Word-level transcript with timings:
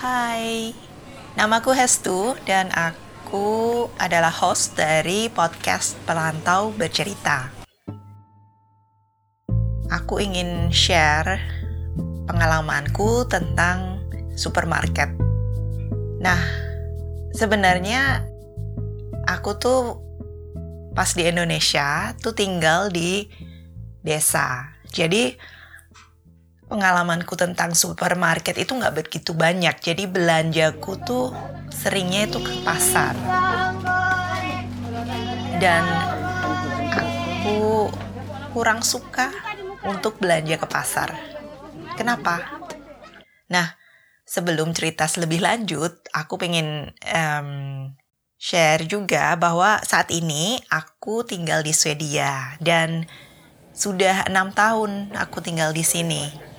Hai, 0.00 0.72
namaku 1.36 1.76
Hestu 1.76 2.32
dan 2.48 2.72
aku 2.72 3.84
adalah 4.00 4.32
host 4.32 4.72
dari 4.72 5.28
podcast 5.28 5.92
Perantau 6.08 6.72
Bercerita. 6.72 7.52
Aku 9.92 10.16
ingin 10.16 10.72
share 10.72 11.44
pengalamanku 12.24 13.28
tentang 13.28 14.00
supermarket. 14.40 15.12
Nah, 16.24 16.48
sebenarnya 17.36 18.24
aku 19.28 19.60
tuh 19.60 20.00
pas 20.96 21.12
di 21.12 21.28
Indonesia 21.28 22.16
tuh 22.24 22.32
tinggal 22.32 22.88
di 22.88 23.28
desa. 24.00 24.64
Jadi 24.88 25.36
pengalamanku 26.70 27.34
tentang 27.34 27.74
supermarket 27.74 28.54
itu 28.54 28.78
nggak 28.78 28.94
begitu 28.94 29.34
banyak. 29.34 29.74
Jadi 29.82 30.06
belanjaku 30.06 30.94
tuh 31.02 31.34
seringnya 31.74 32.30
itu 32.30 32.38
ke 32.38 32.54
pasar. 32.62 33.18
Dan 35.58 35.82
aku 36.94 37.90
kurang 38.54 38.86
suka 38.86 39.34
untuk 39.82 40.22
belanja 40.22 40.56
ke 40.56 40.66
pasar. 40.70 41.10
Kenapa? 41.98 42.62
Nah, 43.50 43.74
sebelum 44.22 44.70
cerita 44.70 45.10
lebih 45.18 45.42
lanjut, 45.42 46.06
aku 46.14 46.38
pengen 46.38 46.94
um, 47.10 47.50
share 48.40 48.86
juga 48.86 49.34
bahwa 49.36 49.82
saat 49.84 50.08
ini 50.14 50.62
aku 50.70 51.26
tinggal 51.26 51.60
di 51.60 51.74
Swedia 51.74 52.56
dan 52.62 53.04
sudah 53.74 54.30
enam 54.30 54.54
tahun 54.54 55.12
aku 55.18 55.42
tinggal 55.44 55.74
di 55.74 55.84
sini. 55.84 56.49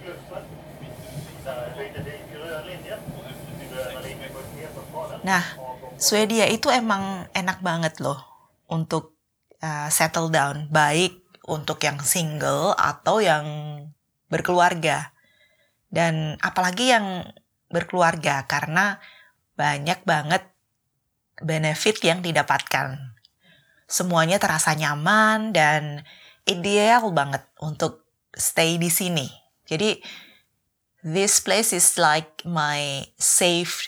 Nah, 5.22 5.44
Swedia 6.02 6.50
itu 6.50 6.74
emang 6.74 7.30
enak 7.38 7.62
banget 7.62 8.02
loh 8.02 8.18
untuk 8.66 9.14
uh, 9.62 9.86
settle 9.94 10.34
down, 10.34 10.66
baik 10.74 11.22
untuk 11.46 11.78
yang 11.86 12.02
single 12.02 12.74
atau 12.74 13.22
yang 13.22 13.46
berkeluarga. 14.34 15.14
Dan 15.92 16.42
apalagi 16.42 16.90
yang 16.90 17.30
berkeluarga 17.70 18.50
karena 18.50 18.98
banyak 19.54 20.02
banget 20.08 20.44
benefit 21.38 22.02
yang 22.02 22.26
didapatkan. 22.26 22.98
Semuanya 23.86 24.42
terasa 24.42 24.74
nyaman 24.74 25.54
dan 25.54 26.02
ideal 26.50 27.14
banget 27.14 27.44
untuk 27.62 28.10
stay 28.34 28.82
di 28.82 28.90
sini. 28.90 29.30
Jadi 29.70 30.02
this 31.06 31.44
place 31.44 31.76
is 31.76 32.00
like 32.02 32.42
my 32.48 33.06
safe 33.22 33.86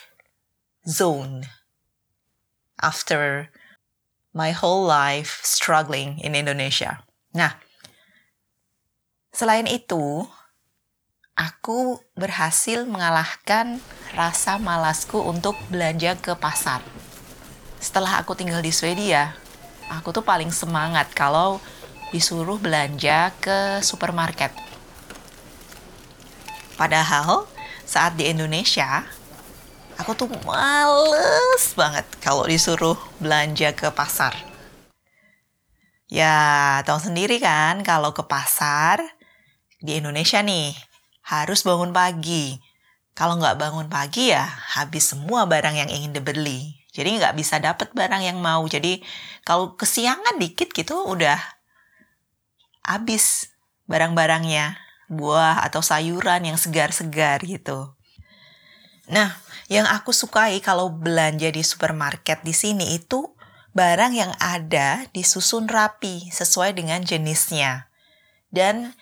zone 0.83 1.47
after 2.83 3.47
my 4.35 4.51
whole 4.51 4.83
life 4.83 5.39
struggling 5.43 6.19
in 6.19 6.35
Indonesia. 6.35 7.05
Nah, 7.31 7.55
selain 9.31 9.69
itu, 9.69 10.27
aku 11.33 12.01
berhasil 12.13 12.83
mengalahkan 12.85 13.79
rasa 14.13 14.59
malasku 14.59 15.17
untuk 15.23 15.57
belanja 15.71 16.19
ke 16.19 16.35
pasar. 16.37 16.83
Setelah 17.79 18.21
aku 18.21 18.35
tinggal 18.37 18.61
di 18.61 18.69
Swedia, 18.69 19.33
aku 19.89 20.11
tuh 20.11 20.25
paling 20.25 20.51
semangat 20.51 21.09
kalau 21.15 21.63
disuruh 22.13 22.61
belanja 22.61 23.33
ke 23.41 23.81
supermarket. 23.81 24.53
Padahal 26.77 27.49
saat 27.85 28.17
di 28.17 28.29
Indonesia, 28.29 29.05
Aku 30.01 30.17
tuh 30.17 30.25
males 30.41 31.65
banget 31.77 32.05
kalau 32.17 32.49
disuruh 32.49 32.97
belanja 33.21 33.77
ke 33.77 33.93
pasar. 33.93 34.33
Ya, 36.09 36.81
tahu 36.85 36.97
sendiri 36.97 37.37
kan 37.37 37.85
kalau 37.85 38.13
ke 38.13 38.25
pasar 38.25 39.01
di 39.81 39.97
Indonesia 39.97 40.41
nih 40.41 40.73
harus 41.25 41.61
bangun 41.61 41.93
pagi. 41.93 42.57
Kalau 43.13 43.37
nggak 43.37 43.61
bangun 43.61 43.87
pagi 43.93 44.33
ya 44.33 44.41
habis 44.73 45.13
semua 45.13 45.45
barang 45.45 45.77
yang 45.77 45.89
ingin 45.89 46.17
dibeli. 46.17 46.81
Jadi 46.93 47.21
nggak 47.21 47.37
bisa 47.37 47.61
dapet 47.61 47.93
barang 47.93 48.21
yang 48.25 48.41
mau. 48.41 48.65
Jadi 48.65 49.01
kalau 49.45 49.77
kesiangan 49.77 50.41
dikit 50.41 50.73
gitu 50.73 50.97
udah 51.05 51.37
habis 52.81 53.53
barang-barangnya. 53.85 54.81
Buah 55.13 55.61
atau 55.61 55.85
sayuran 55.85 56.41
yang 56.41 56.57
segar-segar 56.57 57.43
gitu. 57.45 57.93
Nah, 59.11 59.35
yang 59.73 59.89
aku 59.89 60.13
sukai 60.13 60.61
kalau 60.61 60.93
belanja 60.93 61.49
di 61.49 61.65
supermarket 61.65 62.45
di 62.45 62.53
sini 62.53 62.93
itu 62.93 63.33
barang 63.73 64.13
yang 64.13 64.29
ada 64.37 65.09
disusun 65.17 65.65
rapi 65.65 66.29
sesuai 66.29 66.77
dengan 66.77 67.01
jenisnya. 67.01 67.89
Dan 68.53 68.93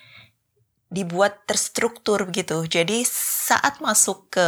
dibuat 0.88 1.44
terstruktur 1.44 2.32
gitu. 2.32 2.64
Jadi 2.64 3.04
saat 3.08 3.84
masuk 3.84 4.32
ke 4.32 4.48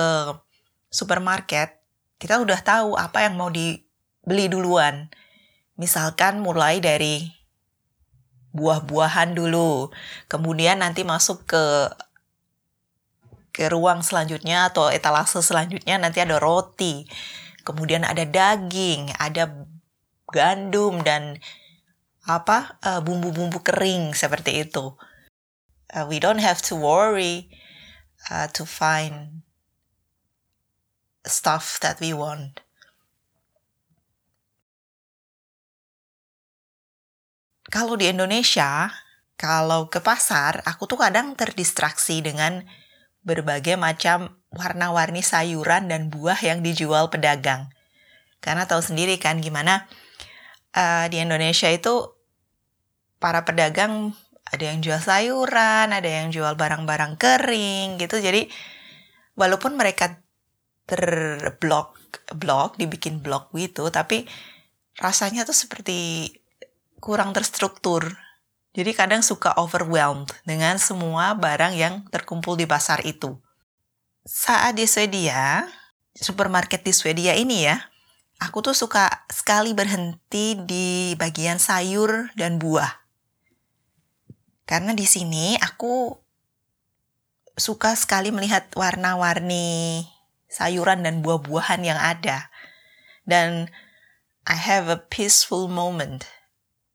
supermarket, 0.87 1.83
kita 2.23 2.39
udah 2.39 2.59
tahu 2.63 2.95
apa 2.95 3.27
yang 3.27 3.35
mau 3.35 3.51
dibeli 3.51 4.47
duluan. 4.47 5.11
Misalkan 5.75 6.39
mulai 6.39 6.79
dari 6.79 7.35
buah-buahan 8.55 9.35
dulu, 9.35 9.91
kemudian 10.31 10.79
nanti 10.79 11.03
masuk 11.03 11.43
ke 11.43 11.63
ke 13.53 13.69
ruang 13.69 14.01
selanjutnya 14.01 14.73
atau 14.73 14.89
etalase 14.89 15.37
selanjutnya 15.45 16.01
nanti 16.01 16.19
ada 16.19 16.41
roti, 16.41 17.05
kemudian 17.61 18.01
ada 18.01 18.25
daging, 18.25 19.13
ada 19.21 19.69
gandum 20.33 21.05
dan 21.05 21.37
apa 22.25 22.81
eh, 22.81 22.99
bumbu-bumbu 22.99 23.61
kering 23.61 24.17
seperti 24.17 24.65
itu. 24.65 24.97
Uh, 25.93 26.09
we 26.09 26.17
don't 26.17 26.41
have 26.41 26.57
to 26.57 26.73
worry 26.73 27.53
uh, 28.33 28.49
to 28.49 28.65
find 28.65 29.45
stuff 31.21 31.77
that 31.85 32.01
we 32.01 32.09
want. 32.09 32.65
Kalau 37.69 37.93
di 37.93 38.09
Indonesia, 38.09 38.89
kalau 39.37 39.89
ke 39.89 40.01
pasar, 40.01 40.65
aku 40.65 40.89
tuh 40.89 40.97
kadang 40.97 41.37
terdistraksi 41.37 42.25
dengan 42.25 42.65
berbagai 43.23 43.79
macam 43.79 44.37
warna-warni 44.53 45.23
sayuran 45.23 45.89
dan 45.89 46.11
buah 46.11 46.37
yang 46.43 46.61
dijual 46.61 47.09
pedagang. 47.09 47.71
Karena 48.43 48.67
tahu 48.67 48.83
sendiri 48.83 49.15
kan 49.17 49.39
gimana 49.39 49.87
uh, 50.75 51.07
di 51.07 51.23
Indonesia 51.23 51.71
itu 51.71 52.11
para 53.17 53.47
pedagang 53.47 54.11
ada 54.43 54.63
yang 54.69 54.83
jual 54.83 54.99
sayuran, 54.99 55.95
ada 55.95 56.05
yang 56.05 56.29
jual 56.29 56.53
barang-barang 56.59 57.15
kering 57.15 57.97
gitu. 57.97 58.19
Jadi 58.19 58.51
walaupun 59.39 59.79
mereka 59.79 60.19
terblok 60.83 61.95
blok 62.35 62.77
dibikin 62.77 63.23
blok 63.23 63.55
gitu, 63.55 63.87
tapi 63.89 64.27
rasanya 64.99 65.47
tuh 65.47 65.55
seperti 65.55 66.29
kurang 66.99 67.33
terstruktur 67.33 68.05
jadi 68.73 68.91
kadang 68.97 69.21
suka 69.21 69.53
overwhelmed 69.53 70.33
dengan 70.49 70.81
semua 70.81 71.37
barang 71.37 71.77
yang 71.77 72.01
terkumpul 72.09 72.57
di 72.57 72.65
pasar 72.65 73.05
itu. 73.05 73.37
Saat 74.25 74.81
di 74.81 74.89
Swedia, 74.89 75.69
supermarket 76.17 76.81
di 76.81 76.89
Swedia 76.89 77.37
ini 77.37 77.69
ya, 77.69 77.77
aku 78.41 78.65
tuh 78.65 78.73
suka 78.73 79.29
sekali 79.29 79.77
berhenti 79.77 80.57
di 80.57 81.13
bagian 81.21 81.61
sayur 81.61 82.33
dan 82.33 82.57
buah. 82.57 82.89
Karena 84.65 84.97
di 84.97 85.05
sini 85.05 85.53
aku 85.61 86.17
suka 87.53 87.93
sekali 87.93 88.33
melihat 88.33 88.73
warna-warni 88.73 90.09
sayuran 90.49 91.05
dan 91.05 91.21
buah-buahan 91.21 91.81
yang 91.85 91.99
ada. 92.01 92.49
Dan 93.21 93.69
I 94.49 94.57
have 94.57 94.89
a 94.89 94.97
peaceful 94.97 95.69
moment 95.69 96.25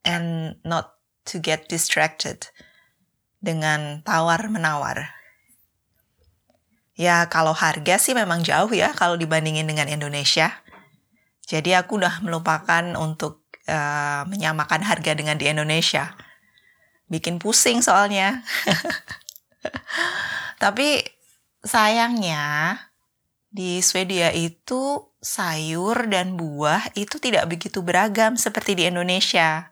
and 0.03 0.59
not 0.67 0.98
to 1.29 1.37
get 1.37 1.69
distracted 1.69 2.49
dengan 3.37 4.01
tawar-menawar. 4.01 5.13
Ya 6.99 7.23
kalau 7.31 7.55
harga 7.55 7.95
sih 8.01 8.11
memang 8.11 8.43
jauh 8.43 8.73
ya 8.75 8.91
kalau 8.91 9.15
dibandingin 9.15 9.69
dengan 9.69 9.87
Indonesia. 9.87 10.51
Jadi 11.47 11.71
aku 11.77 12.01
udah 12.01 12.19
melupakan 12.19 12.83
untuk 12.99 13.47
uh, 13.69 14.27
menyamakan 14.27 14.83
harga 14.83 15.15
dengan 15.15 15.39
di 15.39 15.47
Indonesia. 15.47 16.11
Bikin 17.07 17.39
pusing 17.39 17.79
soalnya. 17.79 18.43
Tapi 20.63 20.99
sayangnya 21.63 22.75
di 23.49 23.79
Swedia 23.79 24.35
itu 24.35 25.09
sayur 25.23 26.05
dan 26.11 26.35
buah 26.35 26.93
itu 26.99 27.17
tidak 27.17 27.47
begitu 27.49 27.81
beragam 27.81 28.35
seperti 28.35 28.75
di 28.75 28.83
Indonesia 28.87 29.71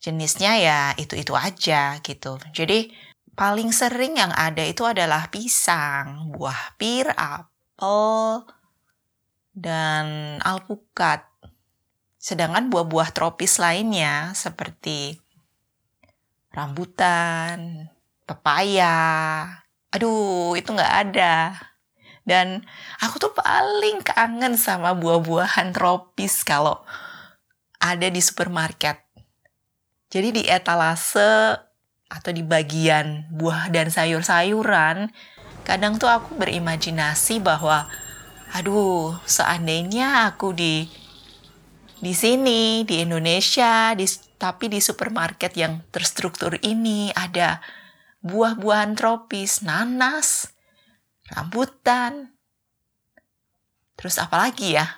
jenisnya 0.00 0.56
ya 0.56 0.80
itu-itu 0.96 1.36
aja 1.36 2.00
gitu. 2.00 2.40
Jadi 2.56 2.90
paling 3.36 3.70
sering 3.70 4.16
yang 4.16 4.32
ada 4.32 4.64
itu 4.64 4.82
adalah 4.88 5.28
pisang, 5.28 6.32
buah 6.32 6.74
pir, 6.80 7.12
apel, 7.14 8.48
dan 9.52 10.36
alpukat. 10.40 11.28
Sedangkan 12.20 12.68
buah-buah 12.68 13.12
tropis 13.12 13.60
lainnya 13.60 14.32
seperti 14.36 15.16
rambutan, 16.52 17.88
pepaya, 18.24 19.46
aduh 19.92 20.56
itu 20.56 20.72
nggak 20.72 20.94
ada. 21.08 21.56
Dan 22.20 22.60
aku 23.00 23.16
tuh 23.16 23.32
paling 23.32 24.04
kangen 24.04 24.54
sama 24.56 24.92
buah-buahan 24.92 25.72
tropis 25.72 26.44
kalau 26.44 26.84
ada 27.80 28.06
di 28.12 28.20
supermarket. 28.20 29.09
Jadi 30.10 30.28
di 30.34 30.42
etalase 30.50 31.54
atau 32.10 32.30
di 32.34 32.42
bagian 32.42 33.30
buah 33.30 33.70
dan 33.70 33.94
sayur-sayuran, 33.94 35.14
kadang 35.62 36.02
tuh 36.02 36.10
aku 36.10 36.34
berimajinasi 36.34 37.38
bahwa 37.38 37.86
aduh, 38.50 39.14
seandainya 39.22 40.26
aku 40.34 40.50
di 40.50 40.90
di 42.00 42.10
sini 42.16 42.82
di 42.82 43.06
Indonesia, 43.06 43.94
di, 43.94 44.08
tapi 44.34 44.66
di 44.66 44.82
supermarket 44.82 45.54
yang 45.54 45.84
terstruktur 45.94 46.58
ini 46.64 47.14
ada 47.14 47.62
buah-buahan 48.24 48.98
tropis, 48.98 49.62
nanas, 49.62 50.50
rambutan, 51.30 52.34
terus 53.94 54.16
apa 54.18 54.48
lagi 54.48 54.74
ya? 54.74 54.88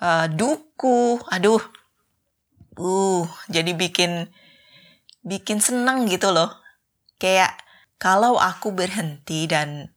Uh, 0.00 0.26
duku, 0.32 1.20
aduh, 1.28 1.60
uh, 2.78 3.26
jadi 3.50 3.74
bikin 3.74 4.30
bikin 5.26 5.58
seneng 5.60 6.06
gitu 6.06 6.30
loh. 6.32 6.54
Kayak 7.18 7.58
kalau 7.98 8.38
aku 8.38 8.70
berhenti 8.70 9.50
dan 9.50 9.90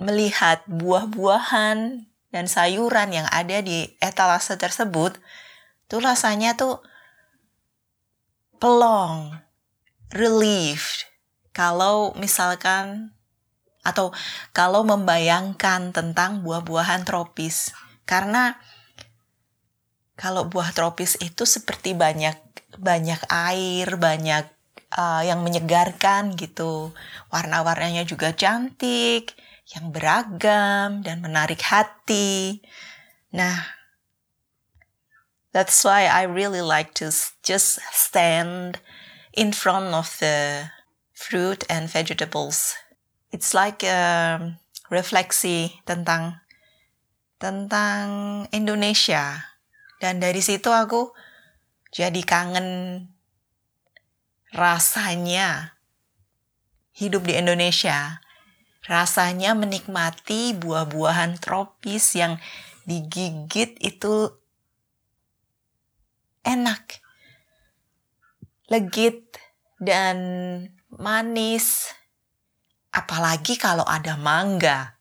melihat 0.00 0.64
buah-buahan 0.64 2.08
dan 2.32 2.44
sayuran 2.48 3.12
yang 3.12 3.28
ada 3.28 3.60
di 3.60 3.92
etalase 4.00 4.56
tersebut, 4.56 5.20
tuh 5.86 6.00
rasanya 6.00 6.56
tuh 6.56 6.80
pelong, 8.56 9.36
relief. 10.10 11.04
Kalau 11.52 12.16
misalkan 12.16 13.12
atau 13.80 14.12
kalau 14.52 14.84
membayangkan 14.84 15.92
tentang 15.92 16.44
buah-buahan 16.44 17.04
tropis. 17.08 17.72
Karena 18.04 18.56
kalau 20.20 20.44
buah 20.44 20.76
tropis 20.76 21.16
itu 21.24 21.48
seperti 21.48 21.96
banyak 21.96 22.36
banyak 22.76 23.24
air, 23.32 23.96
banyak 23.96 24.44
uh, 24.92 25.24
yang 25.24 25.40
menyegarkan 25.40 26.36
gitu. 26.36 26.92
Warna-warnanya 27.32 28.04
juga 28.04 28.36
cantik, 28.36 29.32
yang 29.72 29.88
beragam 29.88 31.00
dan 31.00 31.24
menarik 31.24 31.64
hati. 31.64 32.60
Nah, 33.32 33.64
that's 35.56 35.80
why 35.88 36.04
I 36.04 36.28
really 36.28 36.60
like 36.60 36.92
to 37.00 37.08
just 37.40 37.80
stand 37.88 38.76
in 39.32 39.56
front 39.56 39.96
of 39.96 40.20
the 40.20 40.68
fruit 41.16 41.64
and 41.72 41.88
vegetables. 41.88 42.76
It's 43.32 43.56
like 43.56 43.80
a 43.86 44.36
refleksi 44.92 45.80
tentang 45.88 46.42
tentang 47.40 48.44
Indonesia 48.52 49.50
dan 50.00 50.16
dari 50.16 50.40
situ 50.40 50.72
aku 50.72 51.12
jadi 51.92 52.24
kangen 52.24 53.04
rasanya 54.50 55.76
hidup 56.96 57.28
di 57.28 57.36
Indonesia. 57.36 58.24
Rasanya 58.80 59.52
menikmati 59.52 60.56
buah-buahan 60.56 61.36
tropis 61.38 62.16
yang 62.16 62.40
digigit 62.88 63.76
itu 63.84 64.32
enak. 66.42 67.04
Legit 68.72 69.36
dan 69.76 70.16
manis. 70.88 71.92
Apalagi 72.90 73.60
kalau 73.60 73.84
ada 73.84 74.16
mangga. 74.16 74.96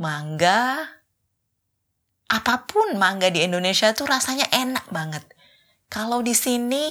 Mangga 0.00 0.88
apa 2.32 2.64
pun 2.64 2.96
mangga 2.96 3.28
di 3.28 3.44
Indonesia 3.44 3.92
tuh 3.92 4.08
rasanya 4.08 4.48
enak 4.48 4.88
banget. 4.88 5.20
Kalau 5.92 6.24
di 6.24 6.32
sini 6.32 6.88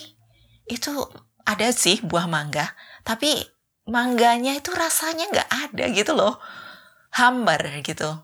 itu 0.69 0.93
ada 1.41 1.73
sih 1.73 1.97
buah 2.05 2.29
mangga, 2.29 2.69
tapi 3.01 3.41
mangganya 3.89 4.53
itu 4.53 4.69
rasanya 4.69 5.25
nggak 5.33 5.49
ada 5.49 5.83
gitu 5.89 6.13
loh. 6.13 6.37
Hambar 7.17 7.81
gitu. 7.81 8.21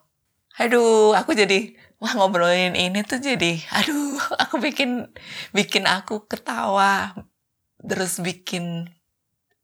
Aduh, 0.62 1.18
aku 1.18 1.34
jadi 1.34 1.74
wah 1.98 2.14
ngobrolin 2.14 2.78
ini 2.78 3.02
tuh 3.02 3.18
jadi 3.18 3.58
aduh, 3.74 4.22
aku 4.46 4.62
bikin 4.62 5.10
bikin 5.54 5.90
aku 5.90 6.30
ketawa 6.30 7.18
terus 7.81 8.22
bikin 8.22 8.90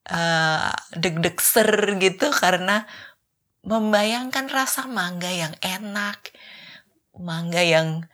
uh, 0.09 0.73
deg-deg 0.97 1.37
ser 1.37 1.69
gitu 2.01 2.33
karena 2.33 2.89
membayangkan 3.63 4.49
rasa 4.49 4.89
mangga 4.89 5.29
yang 5.29 5.53
enak 5.61 6.33
mangga 7.17 7.61
yang 7.61 8.05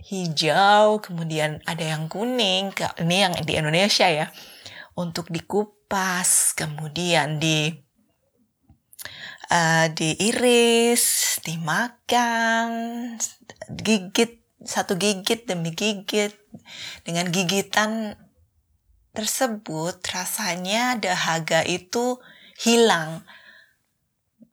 hijau, 0.00 1.00
kemudian 1.04 1.60
ada 1.68 1.84
yang 1.84 2.08
kuning, 2.08 2.72
ini 3.00 3.16
yang 3.20 3.34
di 3.44 3.52
Indonesia 3.56 4.08
ya, 4.08 4.32
untuk 4.96 5.28
dikupas, 5.28 6.56
kemudian 6.56 7.36
di 7.36 7.68
uh, 9.52 9.86
diiris, 9.92 11.38
dimakan, 11.44 12.68
gigit 13.76 14.40
satu 14.60 14.96
gigit 15.00 15.48
demi 15.48 15.72
gigit, 15.72 16.36
dengan 17.04 17.32
gigitan 17.32 18.16
tersebut 19.16 20.04
rasanya 20.12 21.00
dahaga 21.00 21.64
itu 21.64 22.20
hilang, 22.60 23.24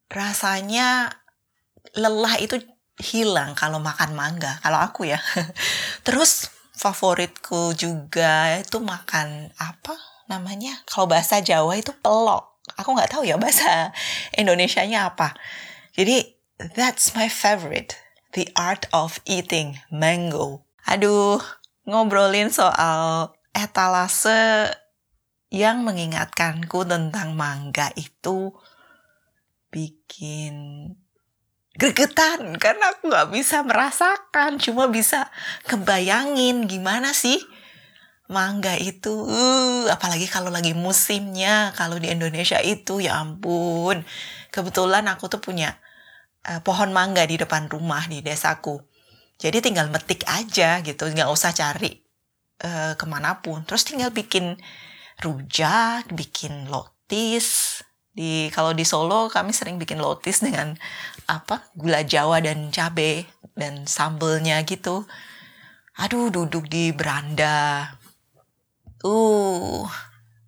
rasanya 0.07 1.11
lelah 1.95 2.39
itu 2.39 2.63
hilang 2.97 3.53
kalau 3.53 3.77
makan 3.77 4.17
mangga 4.17 4.57
kalau 4.65 4.81
aku 4.81 5.09
ya. 5.09 5.21
Terus 6.07 6.49
favoritku 6.77 7.73
juga 7.77 8.61
itu 8.61 8.77
makan 8.81 9.53
apa 9.57 9.95
namanya? 10.29 10.81
Kalau 10.89 11.09
bahasa 11.09 11.41
Jawa 11.41 11.77
itu 11.77 11.93
pelok. 12.01 12.57
Aku 12.75 12.93
nggak 12.93 13.13
tahu 13.15 13.23
ya 13.23 13.39
bahasa 13.39 13.93
Indonesia-nya 14.41 15.13
apa. 15.13 15.37
Jadi 15.95 16.37
that's 16.75 17.13
my 17.13 17.29
favorite. 17.29 17.97
The 18.35 18.49
art 18.53 18.85
of 18.91 19.23
eating 19.25 19.79
mango. 19.89 20.67
Aduh 20.85 21.39
ngobrolin 21.87 22.51
soal 22.51 23.31
etalase 23.55 24.67
yang 25.47 25.87
mengingatkanku 25.87 26.83
tentang 26.83 27.39
mangga 27.39 27.95
itu 27.95 28.51
bikin 29.71 30.53
gregetan 31.77 32.57
karena 32.57 32.91
aku 32.93 33.09
nggak 33.09 33.29
bisa 33.31 33.61
merasakan 33.61 34.57
cuma 34.57 34.89
bisa 34.89 35.29
kebayangin 35.69 36.65
gimana 36.65 37.13
sih 37.13 37.37
mangga 38.27 38.75
itu. 38.75 39.11
Uh, 39.25 39.87
apalagi 39.87 40.27
kalau 40.27 40.51
lagi 40.51 40.75
musimnya 40.75 41.71
kalau 41.73 41.97
di 41.97 42.11
Indonesia 42.11 42.59
itu 42.59 42.99
ya 42.99 43.19
ampun. 43.23 44.03
Kebetulan 44.51 45.07
aku 45.07 45.31
tuh 45.31 45.39
punya 45.39 45.79
uh, 46.47 46.59
pohon 46.61 46.91
mangga 46.91 47.23
di 47.23 47.39
depan 47.39 47.71
rumah 47.71 48.05
di 48.05 48.19
desaku. 48.19 48.83
Jadi 49.37 49.63
tinggal 49.63 49.87
metik 49.93 50.27
aja 50.27 50.81
gitu 50.83 51.07
nggak 51.07 51.29
usah 51.29 51.55
cari 51.55 52.03
uh, 52.63 52.93
ke 52.99 53.05
mana 53.07 53.39
pun. 53.39 53.63
Terus 53.63 53.87
tinggal 53.87 54.11
bikin 54.11 54.59
rujak 55.23 56.11
bikin 56.11 56.67
lotis. 56.67 57.79
Di 58.17 58.49
kalau 58.49 58.73
di 58.73 58.81
Solo 58.81 59.29
kami 59.29 59.53
sering 59.53 59.77
bikin 59.77 60.01
lotis 60.01 60.41
dengan 60.41 60.73
apa 61.27 61.67
gula 61.75 62.07
Jawa 62.07 62.39
dan 62.39 62.71
cabe 62.71 63.27
dan 63.53 63.83
sambelnya 63.85 64.63
gitu. 64.63 65.03
Aduh 65.99 66.31
duduk 66.31 66.71
di 66.71 66.95
beranda. 66.95 67.91
Uh, 69.05 69.85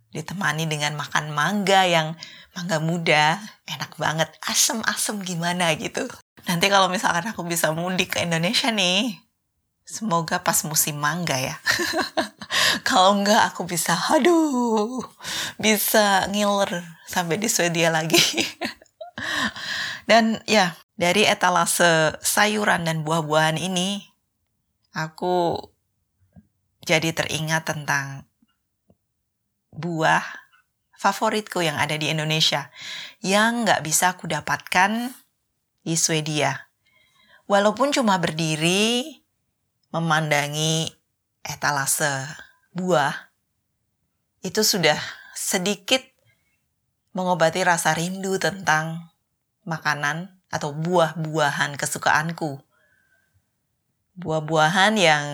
ditemani 0.09 0.65
dengan 0.65 0.98
makan 0.98 1.29
mangga 1.29 1.86
yang 1.86 2.17
mangga 2.57 2.81
muda, 2.81 3.38
enak 3.69 3.93
banget, 3.95 4.29
asem-asem 4.41 5.21
gimana 5.21 5.69
gitu. 5.77 6.09
Nanti 6.50 6.65
kalau 6.67 6.89
misalkan 6.89 7.29
aku 7.29 7.45
bisa 7.45 7.69
mudik 7.71 8.17
ke 8.17 8.25
Indonesia 8.25 8.74
nih, 8.74 9.21
semoga 9.86 10.41
pas 10.41 10.65
musim 10.65 10.98
mangga 10.98 11.38
ya. 11.38 11.55
Kalau 12.88 13.17
enggak 13.17 13.53
aku 13.53 13.65
bisa, 13.65 13.93
aduh, 14.13 15.01
bisa 15.62 16.25
ngiler 16.29 16.86
sampai 17.05 17.38
di 17.38 17.50
Swedia 17.50 17.89
lagi. 17.89 18.17
dan 20.10 20.42
ya, 20.50 20.74
dari 20.98 21.30
etalase 21.30 22.18
sayuran 22.25 22.89
dan 22.89 23.06
buah-buahan 23.06 23.62
ini, 23.62 24.10
aku 24.98 25.54
jadi 26.82 27.13
teringat 27.13 27.70
tentang 27.70 28.25
buah 29.70 30.25
favoritku 30.98 31.62
yang 31.62 31.78
ada 31.78 31.94
di 31.94 32.10
Indonesia 32.10 32.74
yang 33.22 33.70
nggak 33.70 33.86
bisa 33.86 34.18
aku 34.18 34.25
dapatkan 34.25 35.13
di 35.86 35.94
Swedia. 35.94 36.74
Walaupun 37.46 37.94
cuma 37.94 38.18
berdiri 38.18 39.22
memandangi 39.94 40.89
etalase 41.46 42.25
buah, 42.74 43.13
itu 44.42 44.66
sudah 44.66 44.98
sedikit 45.38 46.01
mengobati 47.13 47.62
rasa 47.62 47.94
rindu 47.94 48.42
tentang 48.42 49.09
makanan 49.70 50.34
atau 50.50 50.74
buah-buahan 50.74 51.78
kesukaanku. 51.78 52.58
Buah-buahan 54.18 54.98
yang 54.98 55.26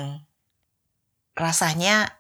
rasanya 1.34 2.20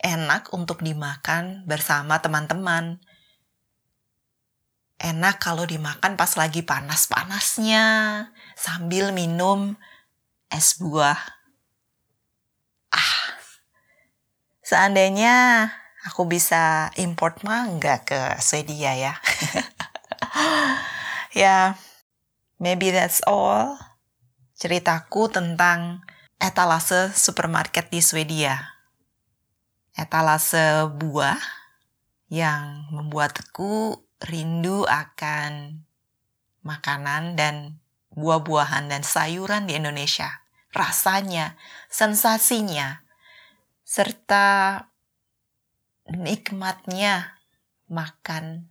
enak 0.00 0.54
untuk 0.54 0.80
dimakan 0.80 1.66
bersama 1.68 2.22
teman-teman. 2.22 3.02
Enak 4.96 5.36
kalau 5.42 5.68
dimakan 5.68 6.16
pas 6.16 6.32
lagi 6.40 6.64
panas-panasnya 6.64 7.84
sambil 8.56 9.12
minum 9.12 9.76
es 10.48 10.80
buah. 10.80 11.20
Ah, 12.88 13.36
seandainya 14.64 15.68
aku 16.08 16.24
bisa 16.24 16.88
import 16.96 17.44
mangga 17.44 18.00
ke 18.08 18.40
Swedia 18.40 18.96
ya. 18.96 19.14
ya, 21.36 21.76
maybe 22.56 22.88
that's 22.88 23.20
all 23.28 23.76
ceritaku 24.56 25.28
tentang 25.28 26.00
etalase 26.40 27.12
supermarket 27.12 27.92
di 27.92 28.00
Swedia 28.00 28.76
etalase 29.96 30.92
buah 30.92 31.40
yang 32.28 32.92
membuatku 32.92 34.04
rindu 34.28 34.84
akan 34.84 35.82
makanan 36.60 37.34
dan 37.34 37.80
buah-buahan 38.12 38.92
dan 38.92 39.00
sayuran 39.00 39.64
di 39.64 39.80
Indonesia. 39.80 40.44
Rasanya, 40.76 41.56
sensasinya, 41.88 43.00
serta 43.88 44.84
nikmatnya 46.12 47.40
makan 47.88 48.68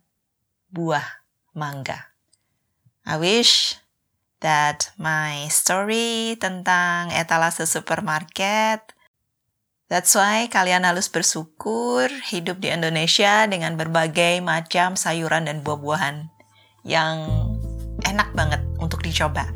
buah 0.70 1.26
mangga. 1.58 2.15
I 3.06 3.16
wish 3.22 3.78
that 4.42 4.90
my 4.98 5.46
story 5.48 6.36
tentang 6.36 7.14
etalase 7.14 7.64
supermarket 7.64 8.96
That's 9.86 10.18
why 10.18 10.50
kalian 10.50 10.82
harus 10.82 11.06
bersyukur 11.06 12.10
hidup 12.10 12.58
di 12.58 12.74
Indonesia 12.74 13.46
dengan 13.46 13.78
berbagai 13.78 14.42
macam 14.42 14.98
sayuran 14.98 15.46
dan 15.46 15.62
buah-buahan 15.62 16.26
yang 16.82 17.22
enak 18.02 18.34
banget 18.34 18.66
untuk 18.82 19.06
dicoba. 19.06 19.46